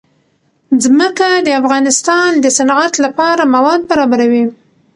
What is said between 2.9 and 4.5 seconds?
لپاره مواد برابروي.